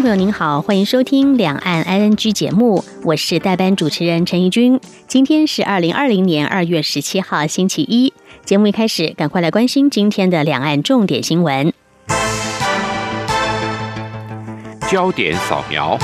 [0.00, 4.78] 朋友您好，欢迎收听两岸 ING 节目，我是代班主持人陈怡君。
[5.08, 8.12] 今天是二零二零年二月十七号星期一，
[8.44, 11.72] 节目一开始，赶快来关心今天的两岸重点新闻。
[14.88, 15.98] 焦点扫描。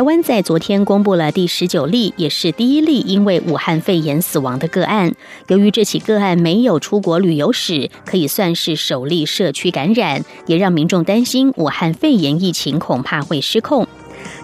[0.00, 5.12] 台湾在昨天公布了第十九例，也是第一例因为武汉肺炎死亡的个案。
[5.48, 13.86] 由于这起个案没有出国旅游史，可以算是首例社区感染，也让民众担心武汉肺炎疫情恐怕会失控。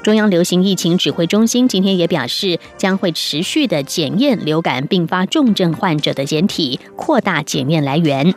[0.03, 8.34] 中央流行疫情指挥中心今天也表示，将会持续的检验流感并发重症患者的检体，扩大检验来源。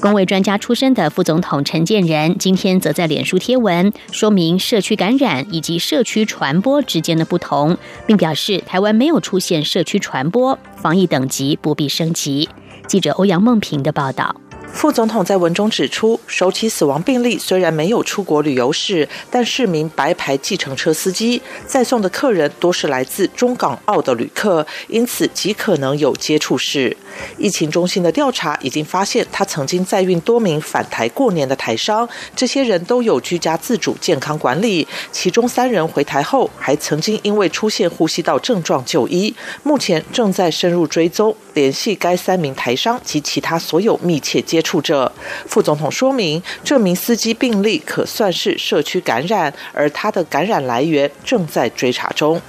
[0.00, 12.48] 工位专家出身的副总统陈建仁今天则在脸书贴文说明社区感染以及社区传播之间的不同，并表示台湾没有出现社区传播，防疫等级不必升级。
[12.86, 14.43] 记者欧阳梦平的报道。
[14.74, 26.94] 副总统在文中指出，首起死亡病例虽然没有出国旅游史，但是名白牌计程车司机载送的客人多是来自中港澳的旅客，因此极可能有接触史。
[27.38, 44.63] 疫情中心的调查已经发现，他曾经载运多名返台过年的台商，这些人都有居家自主健康管理，其中三人回台后还曾经因为出现呼吸道症状就医，目前正在深入追踪，联系该三名台商及其他所有密切接。
[44.64, 45.12] 处者，
[45.46, 52.40] 副总统说明，这名司机病例可算是社区感染，而他的感染来源正在追查中。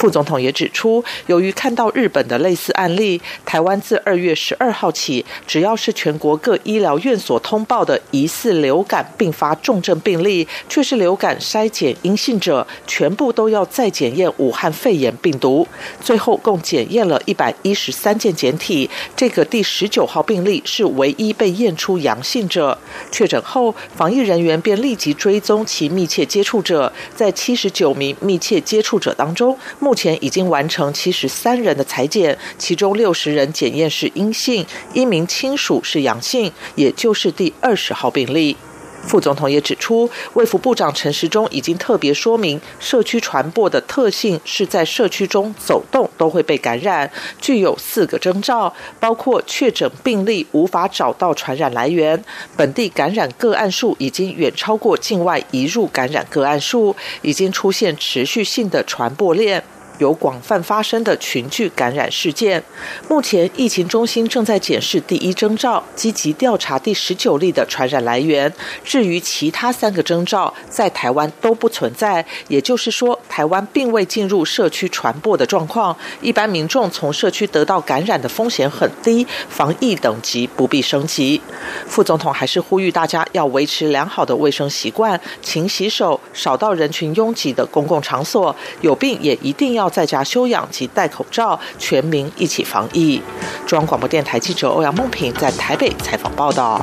[0.00, 15.68] 副总统也指出，由于看到日本的类似案例，台湾自二月十二号起，只要是全国各医疗院所通报的疑似流感并发重症病例，却是流感筛检阴性者，全部都要再检验武汉肺炎病毒。
[16.00, 22.78] 最后共检验了一百一十三件检体，这个第十九号病例是唯一被验出阳性者。
[23.12, 38.56] 确诊后，防疫人员便立即追踪其密切接触者，在七十九名密切接触者当中，目目前已经完成七十三人的裁检，其中六十人检验是阴性，一名亲属是阳性，也就是第二十号病例。
[39.02, 52.22] 副总统也指出，卫福部长陈时中已经特别说明，社区传播的特性是在社区中走动都会被感染，具有四个征兆，包括确诊病例无法找到传染来源，
[52.56, 59.64] 本地感染个案数已经远超过境外移入感染个案数，已经出现持续性的传播链。
[60.00, 62.62] 有广泛发生的群聚感染事件，
[63.06, 68.50] 目前疫情中心正在检视第一征兆，积极调查第十九例的传染来源。
[68.82, 75.94] 至于其他三个征兆，在台湾都不存在，也就是说，台湾并未进入社区传播的状况。
[76.22, 81.38] 一般民众从社区得到感染的风险很低，防疫等级不必升级。
[81.86, 89.89] 副总统还是呼吁大家要维持良好的卫生习惯，勤洗手，少到人群拥挤的公共场所，有病也一定要。
[89.90, 93.20] 在家休养及戴口罩，全民一起防疫。
[93.66, 96.80] 中央广播电台记者欧阳梦平在台北采访报道。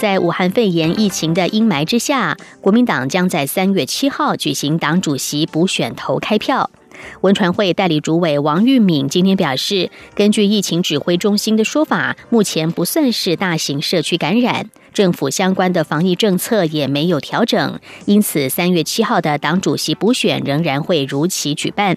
[0.00, 6.70] 在武汉肺炎疫情的阴霾之下，国民党将在三月七号举行党主席补选投开票。
[7.20, 14.70] 文传会代理主委王玉敏今天表示，根据疫情指挥中心的说法，目前不算是大型社区感染。
[14.92, 21.96] 政府相关的防疫政策也没有调整，因此三月七号的党主席补选仍然会如期举办。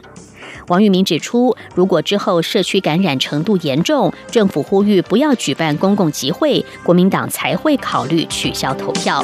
[0.67, 9.23] 王玉明指出，如果之后社区感染程度严重，政府呼吁不要举办公共集会，国民党才会考虑取消投票。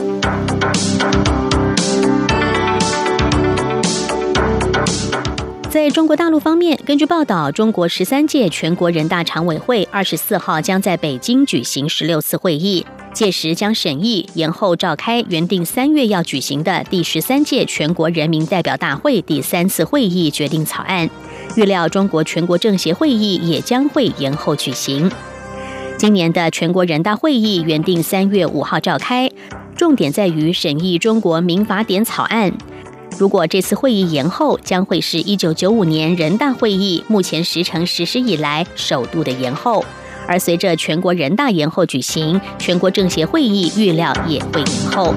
[5.74, 12.86] 在中国大陆方面，根据报道，中国十三届全国人大常委会二十四号将在北京举行十六次会议。
[13.12, 21.10] 届时将审议延后召开原定三月要举行的第十三届全国人民代表大会第三次会议决定草案，
[21.56, 25.12] 预料中国全国政协会议也将会延后举行。
[25.98, 29.28] 今年的全国人大会议原定三月五号召开，
[29.76, 32.54] 重点在于审议中国民法典草案。
[33.18, 39.84] 如果这次会议延后，将会是一九九五年人大会议目前时程实施以来首度的延后。
[40.26, 45.14] 而随着全国人大延后举行，全国政协会议预料也会延后。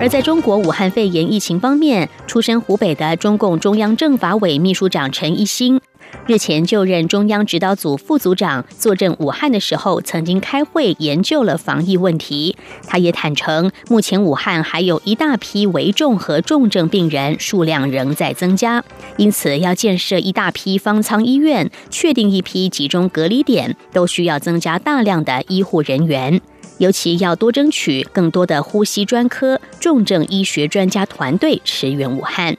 [0.00, 5.80] 而在中国武汉肺炎疫情方面，出身湖北的中共中央政法委秘书长陈一新
[6.26, 12.56] 日前就任中央指导组副组长，坐镇武汉的时候，曾经开会研究了防疫问题。
[12.86, 18.84] 他也坦诚，目前武汉还有一大批危重和重症病人，数量仍在增加，
[19.16, 26.40] 因此要建设一大批方舱医院，确定一批集中隔离点，都需要增加大量的医护人员。
[26.78, 32.56] 尤其要多争取更多的呼吸专科、重症医学专家团队驰援武汉。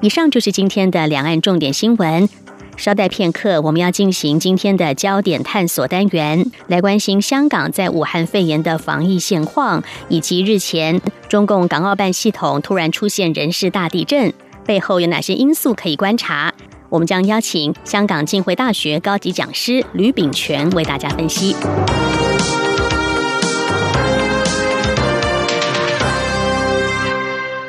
[0.00, 2.28] 以上就是今天的两岸重点新闻。
[2.76, 14.32] 稍待片刻，我们要进行今天的焦点探索单元，来关心香港在武汉肺炎的防疫现况，以及日前中共港澳办系统突然出现人事大地震，
[14.66, 16.52] 背后有哪些因素可以观察？
[16.90, 21.56] 我们将邀请香港浸会大学高级讲师吕炳权为大家分析。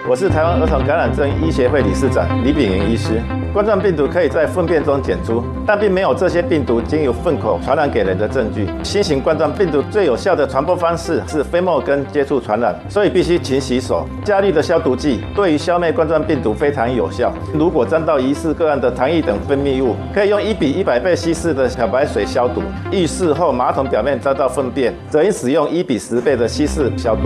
[0.07, 3.19] 我是台湾儿童感染症医协会理事长李炳云医师。
[3.51, 8.67] 冠状病毒可以在粪便中检出，但并没有这些病毒经由粪口传染给人的证据。
[8.83, 14.07] 新型冠状病毒最有效的传播方式是飞沫跟接触传染，所以必须勤洗手。
[14.23, 17.33] 加氯的消毒剂对于消灭冠状病毒非常有效。
[17.55, 22.61] 如果沾到疑似个案的痰液等分泌物，可以用一比一百倍稀释的漂白水消毒。
[22.91, 27.21] 浴室后马桶表面沾到粪便，则应使用一比十倍的稀释消毒。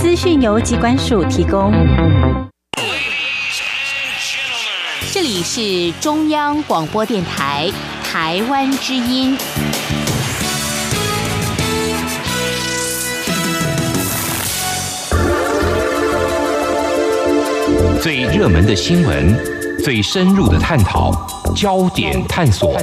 [0.00, 1.72] 资讯由机关署提供。
[5.12, 7.68] 这里是中央广播电台
[8.04, 9.36] 台湾之音。
[18.00, 19.36] 最热门的新闻，
[19.82, 21.10] 最深入的探讨，
[21.56, 22.78] 焦点探索。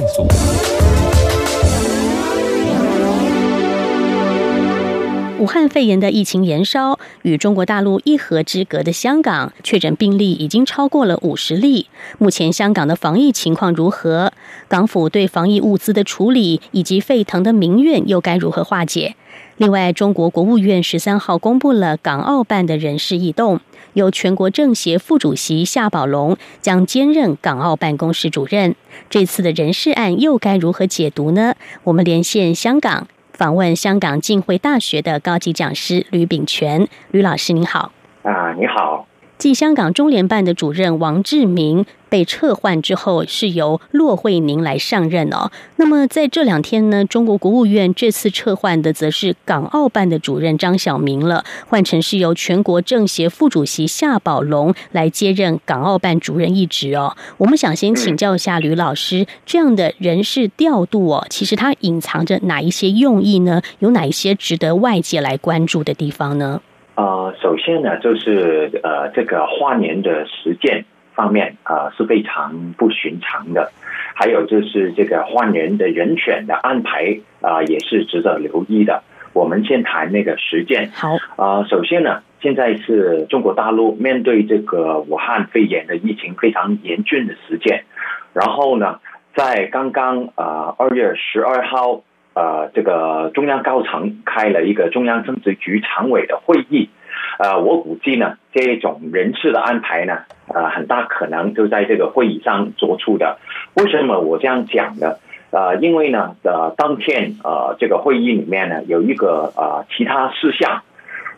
[5.38, 11.88] 武汉肺炎的疫情延烧，与中国大陆一河之隔的香港确诊病例已经超过了五十例。
[12.16, 14.32] 目前香港的防疫情况如何？
[14.66, 19.14] 港府对防疫物资的处理以及沸腾的民怨又该如何化解？
[19.58, 23.60] 另外，中国国务院十三号公布了港澳办的人事异动，
[23.92, 28.74] 由全国政协副主席夏宝龙将兼任港澳办公室主任。
[29.10, 31.54] 这次的人事案又该如何解读呢？
[31.84, 33.06] 我们连线香港。
[33.36, 37.92] 访问香港浸会大学的高级讲师吕炳权，吕老师您好。
[38.22, 39.06] 啊，你好。
[39.38, 45.50] 继香港中联办的主任王志明被撤换之后，是由骆惠宁来上任哦。
[45.76, 57.14] 那么在这两天呢，中国国务院这次撤换的则是港澳办的主任张晓明了，换成是由全国政协副主席夏宝龙来接任港澳办主任一职哦。
[57.36, 63.60] 我们想先请教一下吕老师，这样的人事调度哦，其实它隐藏着哪一些用意呢？
[63.80, 66.62] 有哪一些值得外界来关注的地方呢？
[66.96, 73.70] 呃，首先呢，就是呃，这个换年的实践方面啊是非常不寻常的，
[74.14, 79.02] 还有就是这个换年的人选的安排啊也是值得留意的。
[79.34, 80.90] 我们先谈那个实践。
[80.94, 87.84] 好啊，首先呢，现在是中国大陆面对这个武汉肺炎的疫情非常严峻的实践，
[88.32, 89.00] 然后呢，
[89.34, 92.02] 在刚刚啊二月十二号。
[92.38, 96.90] 呃，这个中央高层开了一个中央政治局常委的会议，
[97.38, 103.38] 呃，我估计呢，这种人事的安排呢，呃，很大可能就在这个会议上做出的。
[103.74, 105.16] 为什么我这样讲呢？
[105.50, 110.82] 呃，因为呢，呃，当天呃，这个会议里面呢，有一个呃其他事项，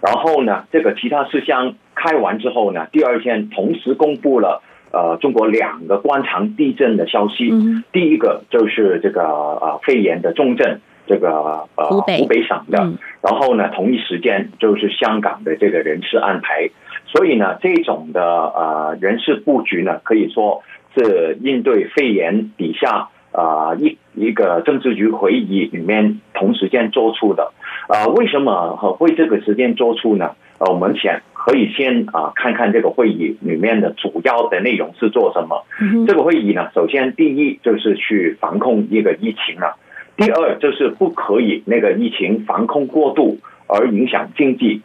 [0.00, 4.62] 然后呢，这个其他事项开完之后呢，第二天同时公布了。
[4.90, 7.52] 呃，中国两个官场地震的消息，
[7.92, 12.78] 第一个就是这个呃肺炎的重症，这个呃湖北省的，
[13.22, 16.68] 然后呢，同一时间就是香港的这个人事安排，
[17.06, 20.62] 所以呢，这种的呃人事布局呢，可以说
[20.94, 27.52] 是应对肺炎底下啊一一个政治局会议里面同时间做出的。
[27.88, 30.32] 啊，为什么会这个时间做出呢？
[30.58, 35.64] 呃，我们先可以先啊看看这个会议里面的主要的内容是做什么。
[36.06, 39.76] 这个会议呢，首先第一就是去防控一个疫情了，
[40.18, 44.82] 第二就是不可以那个疫情防控过度而影响经济，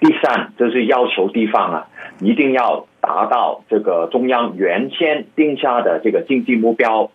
[0.00, 1.86] 第三就是要求地方啊
[2.20, 7.10] 一定要达到这个中央原先定下的这个经济目标，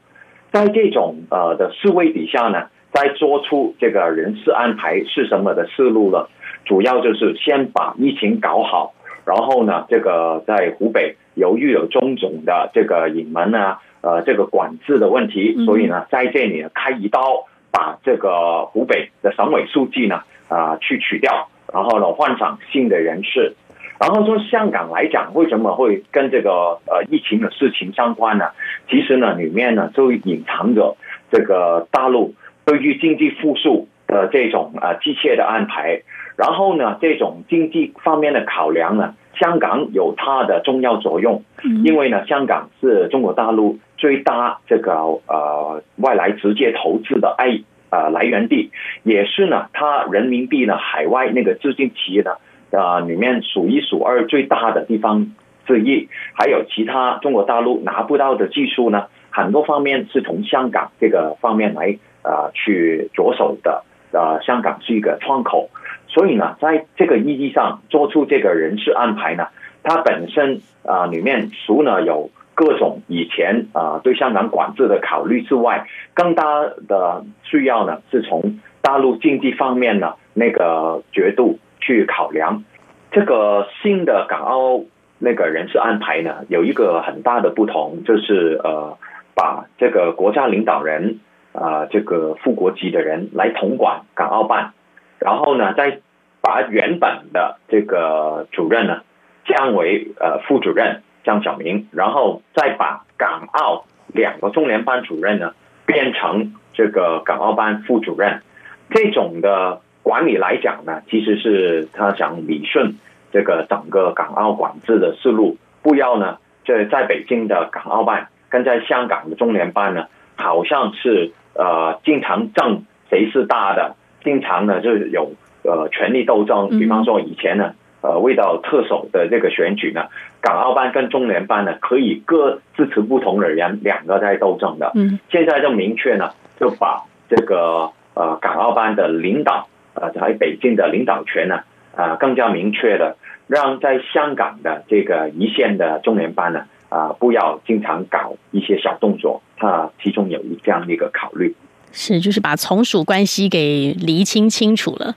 [0.51, 2.67] 在这种呃的思维底下呢。
[2.93, 6.27] 在做出这个人事安排是什么的思路呢？
[6.65, 8.91] 主要就是先把疫情搞好，
[9.23, 23.55] 然后呢，这个在湖北由于有种种的这个隐瞒啊，呃，这个管制的问题，所以呢，在这里开一刀，把这个湖北的省委书记呢啊去取掉，然后呢换上新的人事。
[23.99, 28.49] 然后说香港来讲，为什么会跟这个呃疫情的事情相关呢？
[28.89, 30.97] 其实呢，里面呢就隐藏着
[31.31, 32.33] 这个大陆
[32.65, 36.01] 对于经济复苏的这种啊机械的安排。
[36.37, 41.43] 然后呢，这种经济方面的考量呢，香港有它的重要作用，
[41.83, 44.93] 因为呢，香港是中国大陆最大这个
[45.27, 47.59] 呃外来直接投资的爱
[47.89, 48.71] 呃来源地，
[49.03, 52.31] 也是呢，它人民币呢海外那个资金企业呢。
[52.71, 55.33] 啊，里面数一数二最大的地方
[55.67, 63.83] 之一，还有其他中国大陆拿不到的技术呢，很多方面是从香港这个方面来啊去着手的。
[64.13, 65.69] 啊，香港是一个窗口，
[66.13, 69.47] 所以呢，在这个意义上做出这个人事安排呢，
[69.81, 76.43] 它本身啊里面除了有各种以前啊对香港管制的考虑之外，更大
[76.87, 81.57] 的需要呢是从大陆经济方面呢那个角度。
[81.83, 82.63] 去考量
[83.11, 84.83] 这个新的港澳
[85.17, 88.99] 那个人事安排呢，有一个很大的不同，就是呃，
[89.33, 91.19] 把这个国家领导人
[91.53, 94.73] 啊，这个副国级的人来统管港澳办，
[95.21, 95.99] 然后呢，再
[96.41, 99.03] 把原本的这个主任呢
[99.45, 105.53] 降为呃副主任张晓明，然后再把港澳两个中联办主任呢
[105.85, 108.41] 变成这个港澳办副主任，
[108.89, 109.79] 这种的。
[110.03, 112.95] 管理来讲呢，其实是他想理顺
[113.31, 126.69] 这个整个港澳管制的思路，不要呢，这在北京的港澳办跟在香港的中联办呢，好像是呃经常争谁是大的，经常呢就有呃权力斗争。
[126.79, 130.05] 比方说以前呢，呃为到特首的这个选举呢，
[130.41, 134.91] 港澳办跟中联办呢可以各支持不同的人，两个在斗争的。
[134.95, 139.67] 嗯，现在就明确呢，就把这个呃港澳办的领导。
[139.93, 141.63] 呃，在北京的领导权呢，
[141.97, 151.53] 啊，更加明确的让在香港的这个一线的中联办呢，啊，不要经常搞一些小动作，它其中有一这样的一个考虑。
[151.91, 155.15] 是，就是把从属关系给厘清清楚了。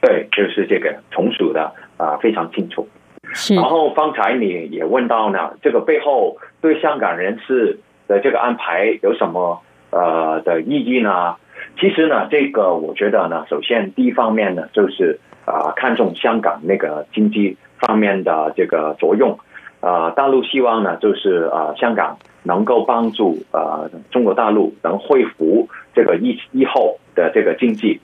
[0.00, 2.88] 对，就是这个从属的啊，非常清楚。
[3.32, 3.54] 是。
[3.54, 7.78] 然后方才你也问到呢，这个背后对香港人士
[8.08, 11.36] 的这个安排有什么呃的意义呢？
[11.80, 19.38] 其实呢，这个我觉得呢，首先第一方面呢，就是啊，看重香港那个经济方面的这个作用，
[19.80, 28.00] 啊，大陆希望呢，就是啊，香港能够帮助啊，中国大陆能恢复这个疫疫后的这个经济，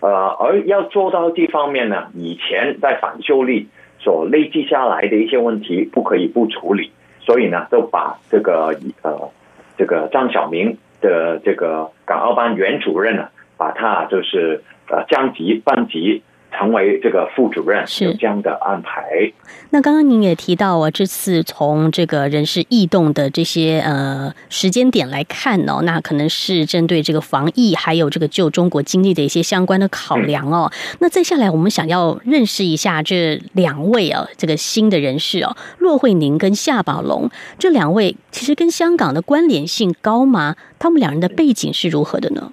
[0.00, 0.08] 呃，
[0.40, 3.68] 而要做到这方面呢，以前在反修例
[3.98, 9.30] 所累积下来的一些问题，不可以不处理，所以呢，就把这个呃，
[9.76, 10.78] 这个张晓明。
[11.02, 16.22] 的这个港澳办原主任呢，把他就是呃降级班级。
[16.60, 19.32] 成为这个副主任是这样的安排。
[19.70, 30.70] 那刚刚您也提到啊，这次从这个人事异动的这些呃时间点来看哦，那可能是针对这个防疫还有这个救中国经历的一些相关的考量哦。
[30.98, 40.56] 那再下来，我们想要认识一下这两位啊，这个新的人士哦，骆惠宁跟夏宝龙这两位，其实跟香港的关联性高吗？
[40.78, 42.52] 他们两人的背景是如何的呢？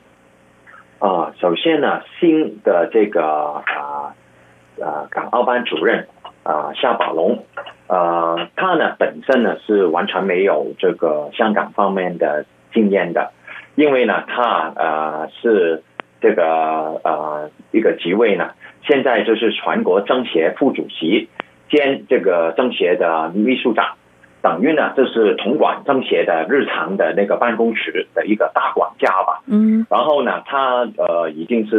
[1.00, 4.16] 啊，首先呢，新的这个啊
[4.82, 6.08] 啊港澳班主任
[6.44, 7.46] 啊夏宝龙，
[7.88, 13.32] 呃，他呢本身呢是完全没有这个香港方面的经验的，
[13.76, 15.84] 因为呢他呃是
[16.20, 16.44] 这个
[17.04, 18.52] 呃一个职位呢，
[18.88, 21.30] 现在就是全国政协副主席
[21.70, 23.98] 兼这个政协的秘书长。
[24.42, 29.42] 等于呢，这是统管政协的日常的那个办公室的一个大管家吧。
[29.48, 31.78] 嗯，然后呢，他呃已经是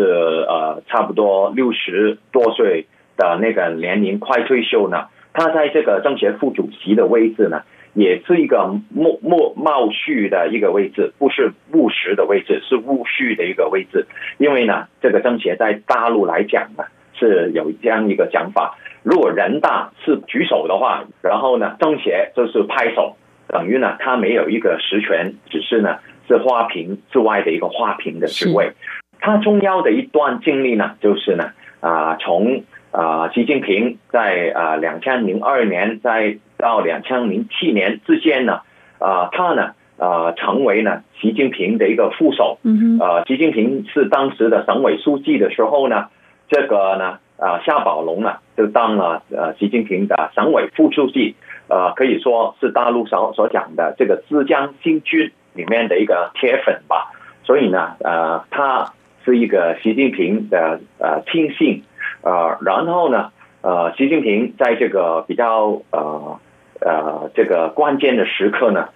[0.49, 5.07] 呃差不多六十多岁的那个年龄，快退休呢。
[5.33, 7.63] 他在这个政协副主席的位置呢，
[7.95, 14.07] 也是一个默默冒序的一个位置，不是务实的位置，是务序的一个位置。
[14.39, 16.85] 因为呢，这个政协在大陆来讲呢，
[17.15, 18.77] 是有这样一个讲法。
[19.05, 25.99] 如果人大是举手的话，然后呢，政协就是拍手，等于呢，他没有一个实权，只是呢
[26.29, 28.73] 是花瓶之外的一个花瓶的职位。
[29.21, 38.61] 他重要的一段经历呢，就是呢啊，从啊习近平在啊两千零二年再到两千零七年之间呢，
[39.01, 42.59] 啊他呢啊成为呢习近平的一个副手。
[42.63, 46.07] 嗯呃，习近平是当时的省委书记的时候呢，
[46.49, 51.35] 这个呢，啊，夏宝龙呢就当了呃习近平的省委副书记，
[51.69, 57.13] 呃，可以说是大陆所所讲的这个浙江新军里面的一个铁粉吧。
[57.43, 58.93] 所以呢，呃，他
[59.25, 61.83] 是一个习近平的呃亲信，
[62.23, 66.39] 呃，然后呢，呃，习近平在这个比较呃
[66.81, 68.91] 呃这个关键的时刻呢，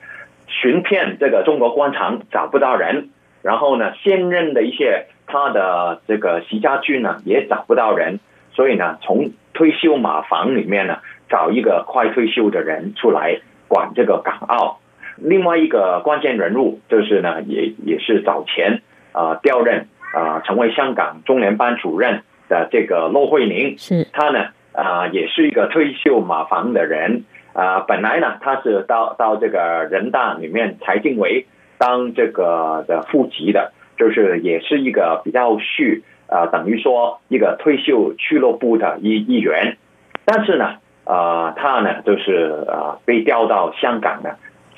[0.46, 3.08] 寻遍这个中国官场找不到人，
[3.42, 8.20] 然后呢，现任的一些他的这个习家军呢也找不到人，
[8.52, 10.98] 所以呢，从退休马房里面呢
[11.30, 14.78] 找一个快退休的人出来管这个港澳。
[15.16, 24.06] 另外一个关键人物就是呢，也也是早前啊调任啊成为香港中联办主任的这个骆惠宁，是。
[24.12, 27.24] 他呢啊也是一个退休马房的人。
[27.54, 31.44] 啊，本来呢他是到到这个人大里面财经委
[31.76, 39.76] 当这个的副级的，就是也是一个比较续啊，等于说一个退休俱乐部的一一员，
[40.24, 44.30] 但是呢啊他呢就是啊被调到香港呢。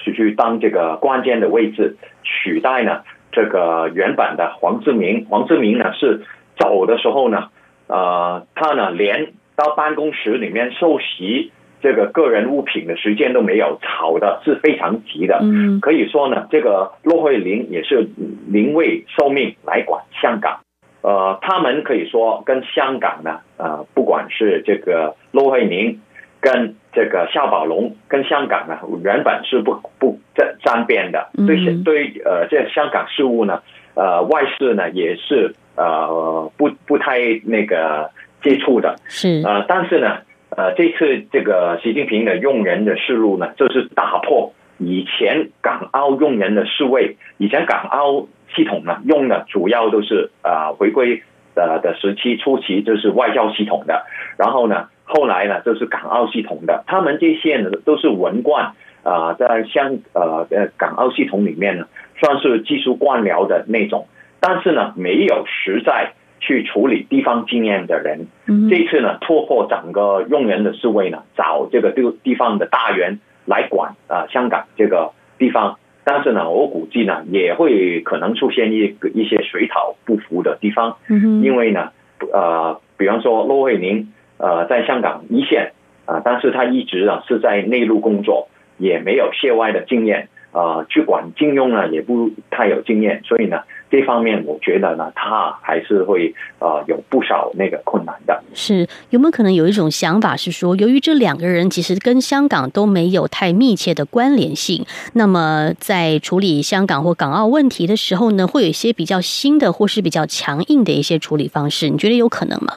[0.05, 3.01] 去去当这个关键的位置，取代呢
[3.33, 5.25] 这个原版的黄志明。
[5.31, 6.23] 黄志明呢是
[6.59, 7.49] 走的时候呢，
[7.87, 15.39] 呃，他呢连到办公室里面收拾这个个人物品的时间都没有，吵的是非常急的。
[15.43, 18.07] 嗯，可以说呢，这个骆惠玲也是
[18.47, 20.61] 临危受命来管香港。
[21.01, 26.01] 呃，他们可以说跟香港呢，呃，不管是这个骆惠宁。
[26.45, 33.63] 跟这个夏宝龙跟香港呢，原本是不不沾沾边的，对对呃，这香港事务呢，
[33.95, 38.11] 呃，外事呢也是呃不不太那个
[38.43, 39.43] 接触的，是。
[39.43, 40.19] 呃，但是呢，
[40.51, 51.23] 呃，这次这个习近平的用人的思路呢，就是打破以前港澳用人的思维，以前港澳系统呢用的主要都是啊回归
[51.55, 54.05] 的的时期初期就是外交系统的，
[54.37, 54.89] 然后呢。
[55.05, 61.87] 后来呢，就是港澳系统的，他们这些呢都是文官啊，在香呃呃港澳系统里面呢，
[62.19, 64.07] 算是技术官僚的那种，
[64.41, 68.29] 但是呢，没有实在去处理地方经验的人。
[68.71, 80.97] 这次呢，突破整个用人的思维呢，找这个地地方的大员来管啊香港这个地方，但是呢，我估计呢，也会可能出现一个一些水土不服的地方，
[81.43, 81.91] 因为呢，
[82.33, 84.11] 呃，比方说骆惠宁。
[84.45, 85.73] 呃，在香港一线
[86.05, 98.43] 啊，但是他一直啊是在内陆工作，也没有涉外的经验啊，去管金融呢也不太有经验，所以呢，这方面我觉得呢，他还是会呃有不少那个困难的。
[98.53, 111.89] 是有没有可能有一种想法是说，由于这两个人其实跟香港都没有太密切的关联性，那么在处理香港或港澳问题的时候呢，会有一些比较新的或是比较强硬的一些处理方式？
[111.89, 112.75] 你觉得有可能吗？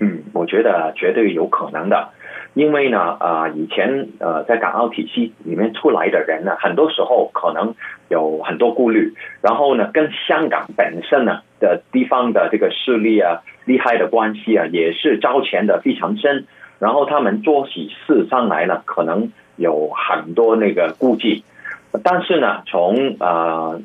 [0.00, 2.10] 嗯，我觉得绝对有可能的，
[2.54, 7.74] 因为呢，啊，以前呃，在港澳体系里面出来的人呢，很多时候可能
[8.08, 16.46] 有很多顾虑，然后呢，跟香港本身呢的地方的这个势力啊、利害的关系啊，也是招钱的非常深，
[16.78, 21.42] 然后他们做起事上来呢，可能有很多那个顾忌。
[22.02, 23.80] 但是呢，从呃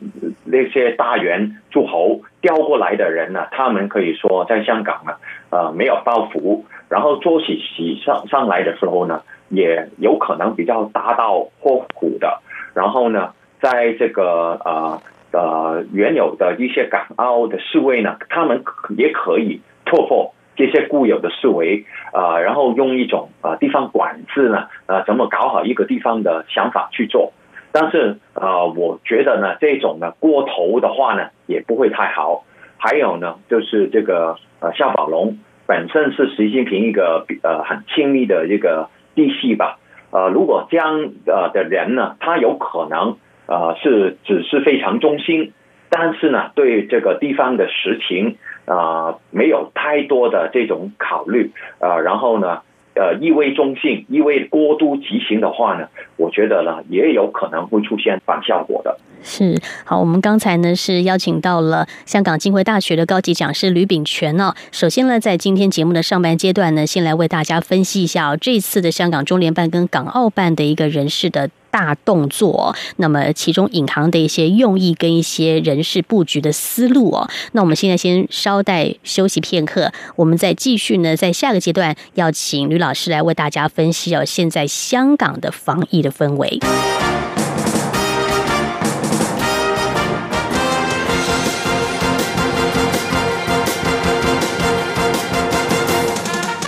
[0.45, 5.13] 那些大员诸侯调过来的人呢，他们可以说在香港呢，
[5.50, 12.42] 呃没有包袱，然后做起喜上上来的时候呢，也有可能比较大刀阔斧的。
[12.74, 18.64] 然后呢，在这个呃呃原有的一些港澳的思维呢，他们
[18.98, 27.34] 也可以突破这些固有的思维啊，然后用一种啊地方管制呢，呃怎么搞好一个地方的想法去做。
[27.72, 32.44] 但是呃，我觉得呢，这种呢过头的话呢，也不会太好。
[32.78, 39.80] 还有呢，就是这个呃，夏宝龙本身是习近平一个呃很亲密的一个弟系吧。
[40.12, 43.17] 呃，如果这样呃的人呢，他有可能
[43.48, 45.54] 呃是只是非常忠心，
[45.89, 52.62] 但是呢，对这个地方的实情啊没有太多的这种考虑啊，然后呢。
[53.00, 58.98] 呃，意味中性，意味过度急行的话呢，我觉得呢，也有可能会出现反效果的。
[59.24, 64.54] 是好，我们刚才呢是邀请到了香港浸会大学的高级讲师吕炳全呢。
[64.74, 71.50] 首先呢，在今天节目的上半阶段呢，先来为大家分析一下这次的香港中联办跟港澳办的一个人事的。
[71.71, 86.60] 大动作，那么其中隐含的一些用意跟一些人事布局的思路哦，那我们现在先稍待休息片刻，我们再继续呢，在下个阶段要请吕老师来为大家分析哦，现在香港的防疫的氛围。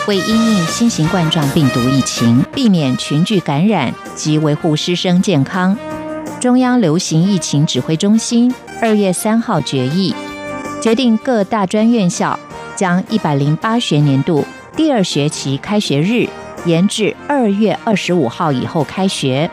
[0.08, 5.78] 为因应新型冠状病毒疫情，避免群聚感染及维护师生健康，
[6.40, 10.14] 中央流行疫情指挥中心二月三号决议，
[10.82, 12.38] 决定各大专院校
[12.76, 14.44] 将一百零八学年度
[14.76, 16.28] 第二学期开学日
[16.66, 19.50] 延至二月二十五号以后开学。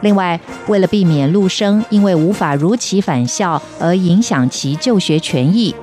[0.00, 5.74] 另外，为了避免陆生因为无法如期返校而影响其就学权益。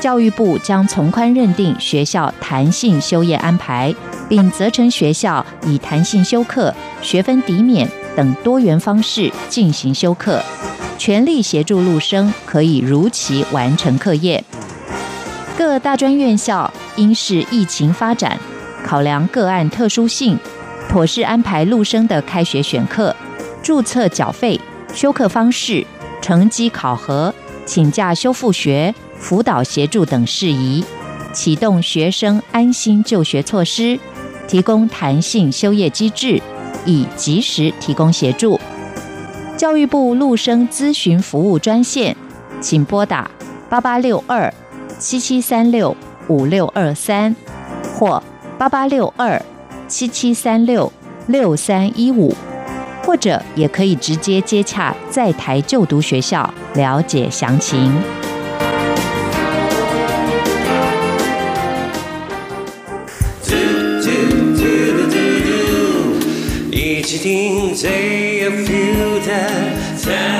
[0.00, 3.94] 教育部将从宽认定学校弹性休业安排，
[4.30, 7.86] 并责成学校以弹性休课、学分抵免
[8.16, 10.42] 等多元方式进行休课，
[10.96, 14.42] 全力协助陆生可以如期完成课业。
[15.58, 18.38] 各大专院校应视疫情发展，
[18.82, 20.38] 考量个案特殊性，
[20.88, 23.14] 妥善安排陆生的开学选课、
[23.62, 24.58] 注册缴费、
[24.94, 25.86] 休课方式、
[26.22, 27.34] 成绩考核、
[27.66, 28.94] 请假修复学。
[29.20, 30.82] 辅导协助等事宜，
[31.32, 34.00] 启动学生安心就学措施，
[34.48, 36.40] 提供弹性休业机制，
[36.84, 38.58] 以及时提供协助。
[39.56, 42.16] 教育部陆生咨询服务专线，
[42.60, 43.30] 请拨打
[43.68, 44.52] 八八六二
[44.98, 45.94] 七七三六
[46.28, 47.36] 五六二三
[47.94, 48.22] 或
[48.58, 49.40] 八八六二
[49.86, 50.90] 七七三六
[51.26, 52.34] 六三一五，
[53.04, 58.19] 或者也可以直接接洽在台就读学校了解详情。
[67.20, 70.39] 听最有 feel 的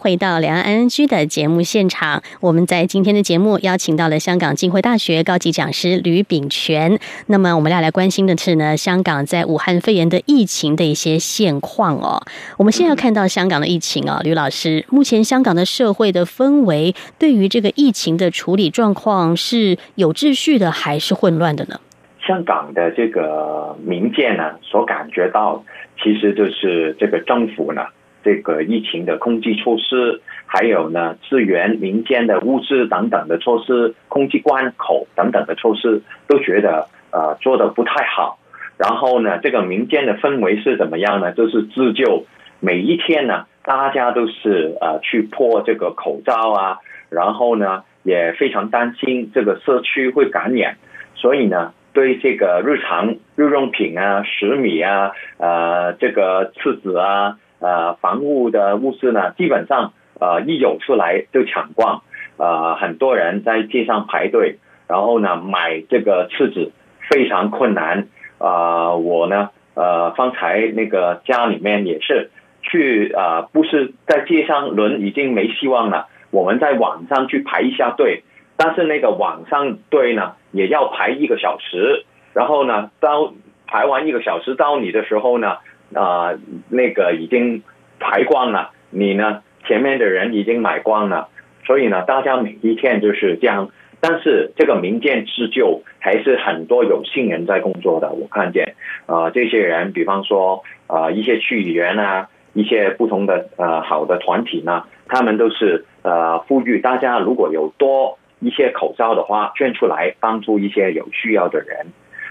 [0.00, 2.22] 回到两岸 N G 的节目现场。
[2.40, 6.98] 我们在今天的节目邀请到了香港浸会大学高级讲师吕炳全。
[7.26, 12.22] 那么，我们要来关心的是呢，香港在武汉肺炎的疫情的一些现况哦。
[12.56, 21.78] 我们现在要看到香港的疫情哦，吕老师，目前香港的社会的氛围对于这个疫情的处理状况是有秩序的，还是混乱的呢？
[22.26, 25.62] 香港的这个民间呢，所感觉到，
[26.02, 27.82] 其实就是这个政府呢。
[28.22, 38.38] 这个疫情的控制措施，还有呢，支援民间的物资等等的措施，空气关口等等的措施，都觉得呃做的不太好。
[38.76, 41.32] 然后呢，这个民间的氛围是怎么样呢？
[41.32, 42.24] 就是自救，
[42.60, 46.78] 每一天呢，大家都是呃去破这个口罩啊，
[47.10, 50.76] 然后呢，也非常担心这个社区会感染，
[51.14, 57.36] 所以呢，对这个日常日用品啊、食米啊、呃这个厕纸啊。
[57.60, 62.02] 呃，防护的物资呢，基本上呃一有出来就抢光，
[62.38, 66.70] 呃，很多人在街上排队，然后呢买这个厕纸
[67.10, 68.08] 非常困难。
[68.38, 72.30] 啊，我呢呃方才那个家里面也是
[72.62, 78.22] 去啊，不是在街上轮已经没希望了，我们在网上去排一下队，
[78.56, 83.34] 但是那个网上队呢也要排一个小时，然后呢到
[83.66, 85.58] 排完一个小时到你的时候呢。
[85.94, 86.34] 啊，
[86.68, 87.62] 那个已经
[87.98, 89.42] 排光了，你呢？
[89.66, 91.28] 前面的人已经买光了，
[91.66, 93.70] 所以呢，大家每一天就是这样。
[94.00, 98.10] 但是这个民间自救还是很多有心人在工作的。
[98.10, 98.74] 我看见
[99.04, 111.88] 啊，这些人，比方说啊，一些区议员啊，一些不同的呃好的团体呢，他们都是呃呼吁大家，如果有多一些口罩的话，捐出来帮助一些有需要的人。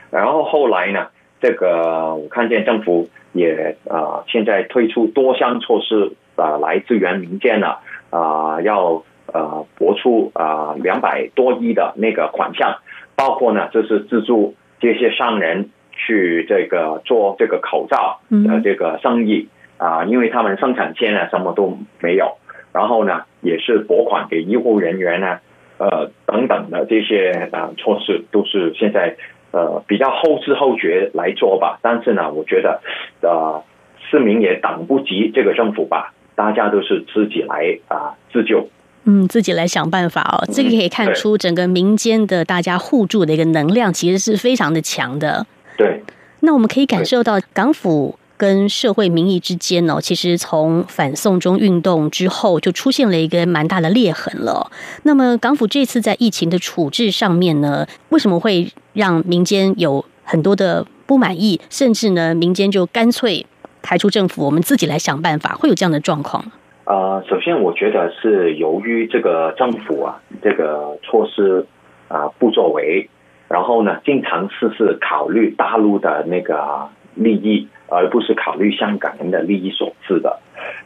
[0.10, 1.10] 然后后来呢，
[1.40, 3.10] 这个我看见政府。
[3.32, 7.76] 也啊，现在推出多项措施啊，来支援民间呢
[8.10, 12.80] 啊，要呃拨出啊两百多亿的那个款项，
[13.16, 19.48] 包括呢，就是资助这些商人去这个做这个口罩的这个生意
[19.78, 22.40] 啊，因为他们生产线呢什么都没有，
[22.74, 25.38] 然后呢也是拨款给医护人员呢，
[25.78, 29.18] 呃等等的这些啊措施都是现在。
[29.52, 32.82] 呃，比较后知后觉来做吧，但是呢，我觉得，
[33.22, 33.64] 呃，
[34.10, 38.70] 市民也等不及这个政府吧，大家都是自己来啊自救，
[39.06, 40.46] 嗯，自己来想办法哦。
[40.54, 45.46] 这个可以看出整个民间的大家互助的一个能量，其实是非常的强的。
[45.78, 46.02] 对，
[46.42, 48.18] 那我们可以感受到港府。
[48.40, 54.72] 跟社会民意之间呢，其实从反送中运动之后，就出现了一个蛮大的裂痕了。
[55.04, 63.46] 那么港府这次在疫情的处置上面呢，为什么会让民间有很多的不满意，甚至呢，民间就干脆
[63.82, 66.44] 排除政府，我们自己来想办法，会有这样的状况？
[66.84, 71.66] 呃，首先我觉得是由于这个政府啊，这个措施
[72.10, 73.10] 啊不作为，
[73.48, 77.68] 然后呢，经常事事考虑大陆的那个利益。
[77.92, 80.40] 而不是考虑香港人的利益所致的。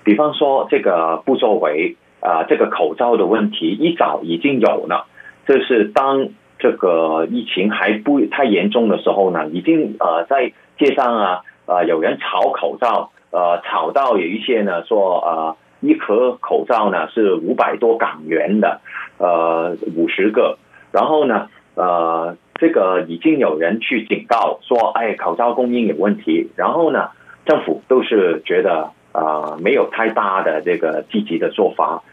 [0.06, 5.06] 比方说，这个不作为啊，这个口罩的问题一早已经有了，
[5.46, 6.30] 这是当
[6.64, 18.80] 这个疫情还不太严重的时候呢，已经呃在街上啊呃有人炒口罩，呃炒到有一些呢说呃一盒口罩呢是五百多港元的，
[19.18, 20.58] 呃五十个，
[20.94, 27.10] 然后呢呃这个已经有人去警告说，哎口罩供应有问题，然后呢
[27.46, 32.04] 政府都是觉得啊没有太大的这个积极的做法，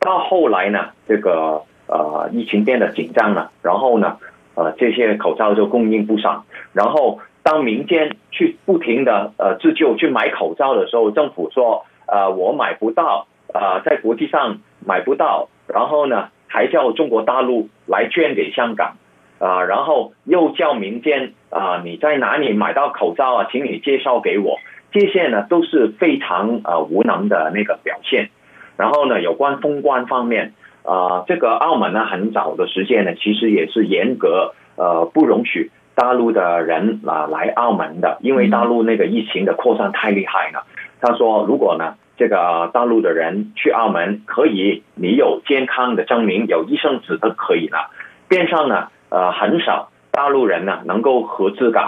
[0.00, 4.16] 到后来呢这个呃疫情变得紧张了，然后呢
[4.54, 11.84] 呃这些口罩就供应不上，然后当民间去不停的呃自救去买口罩的时候，政府说。
[12.12, 18.96] 啊，我买不到啊，在国际上买不到，然后呢，还叫中国大陆来捐给香港
[19.38, 24.58] 啊，然后又叫民间啊，你在哪里买到口罩啊，请你介绍给我，
[24.90, 28.30] 这些呢都是非常呃无能的那个表现。
[28.76, 40.64] 然后呢，有关封关方面啊，这个澳门呢很早的时间呢，其实也是严格呃不容许大陆的人啊来澳门的，因为大陆那个疫情的扩散太厉害了。
[41.02, 47.90] 他说：“如果呢，这个大陆的人去澳门，可以你有健康的证明，有医生纸都可以了。
[48.28, 51.80] 边上呢，呃，很少大陆人呢能够合资格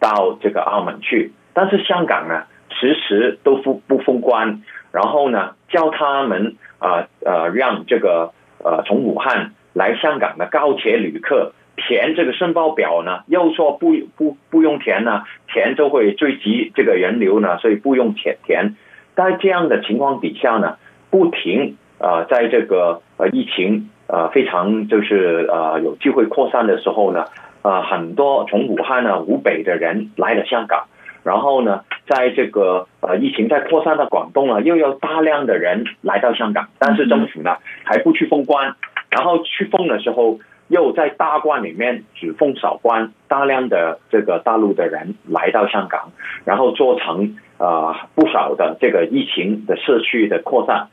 [0.00, 1.32] 到这个澳门去。
[1.52, 8.32] 但是香港呢，迟迟都不不封关，然后呢，叫他们啊呃让这个
[8.64, 18.76] 呃从武汉来香港的高铁旅客。”填这个申报表呢，又说不不不用填呢，填就会聚集这个人流呢，所以不用填填。
[19.14, 20.78] 在这样的情况底下呢，
[21.10, 27.26] 不停啊，在这个呃疫情呃非常就是呃有机会扩散的时候呢，
[27.60, 30.86] 啊很多从武汉呢湖北的人来了香港，
[31.26, 38.76] 然后呢，在这个呃疫情在扩散到广东呢，又有大量的人来到香港，但是政府呢还不去封关，
[39.10, 40.38] 然后去封的时候。
[40.68, 46.10] 又在大关里面只封少关，大量的这个大陆的人来到香港，
[46.44, 50.88] 然后做成啊不少的这个疫情的社区的扩散。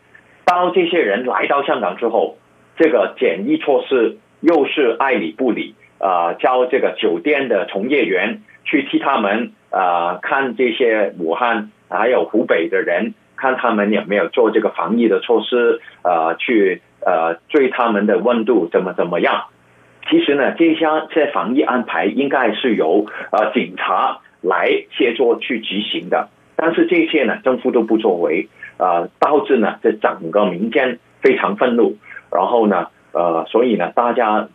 [0.46, 2.38] 当这些人来到香港之后，
[2.78, 19.46] 这个检疫措施又是爱理不理啊，叫这个酒店的从业员去替他们啊看这些武汉还有湖北的人，看他们有没有做这个防疫的措施啊，去呃追他们的温度怎么怎么样。
[20.10, 31.96] 其实呢，这些这防疫安排应该是由呃警察来协助去执行的，但是这些呢，政府都不作为，呃，导致呢这整个民间非常愤怒，
[32.30, 34.50] 然后呢，呃，所以呢，大家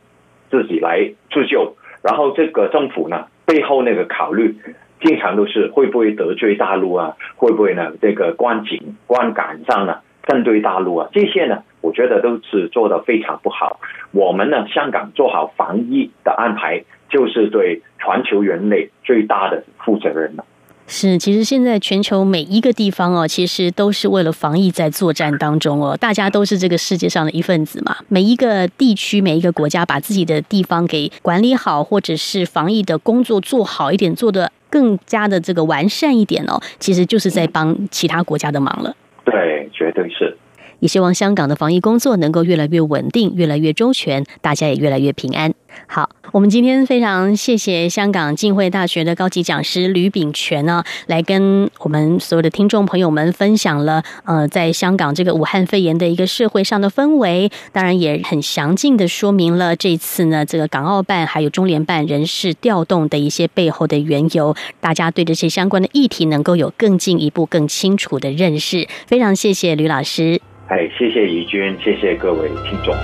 [0.51, 4.55] 自己来自救，然后这个政府呢背后那个考虑，
[5.01, 9.99] 经常都是会不会得罪大陆啊，会不会呢这个观景观感上呢？
[10.27, 13.81] 针对大陆啊，这些呢，我觉得都是做的非常不好。
[14.11, 20.45] 我们呢，香港做好防疫的安排，就是对全球人类最大的负责任了。
[20.87, 25.97] 是，其实现在全球每一个地方哦，其实都是为了防疫在作战当中哦。
[25.99, 27.97] 大家都是这个世界上的一份子嘛。
[28.09, 38.95] 每一个地区、每一个国家，把自己的地方给管理好，或者是防疫的工作做好一点，做的更加的这个完善一点哦，其实就是在帮其他国家的忙了。
[39.25, 40.37] 对，绝对是。
[40.81, 45.53] 也希望香港的防疫工作能够越来越稳定，越来越周全，大家也越来越平安。
[45.87, 68.89] 好，我们今天非常谢谢香港浸会大学的高级讲师吕炳全呢，来跟我们所有的听众朋友们分享了呃，在香港这个武汉肺炎的一个社会上的氛围，当然也很详尽的说明了这次呢这个港澳办还有中联办人事调动的一些背后的缘由，大家对这些相关的议题能够有更进一步、更清楚的认识。
[69.07, 70.41] 非常谢谢吕老师。
[70.69, 72.95] 哎，谢谢怡君，谢谢各位听众。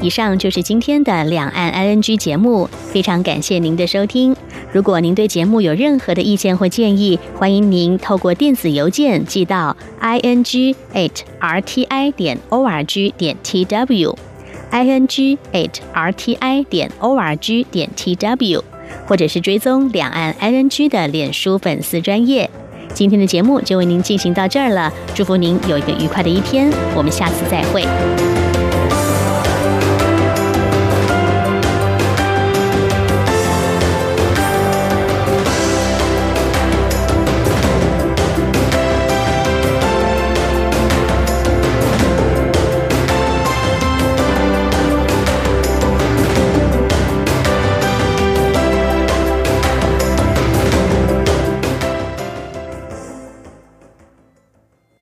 [0.00, 4.36] 以上就是今天的两岸 ING 节目，非常感谢您的收听。
[4.72, 14.16] 如果您对节目有任何的意见或建议，欢迎您透过电子邮件寄到 ing at rti 点 org 点 tw
[14.70, 18.62] ing at rti 点 org 点 tw，
[19.06, 22.48] 或者是追踪两岸 ING 的脸书粉丝专业。
[22.94, 28.29] 今天的节目就为您进行到这儿了，祝福您有一个愉快的一天，我们下次再会。